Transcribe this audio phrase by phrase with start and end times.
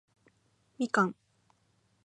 [0.79, 1.15] みかん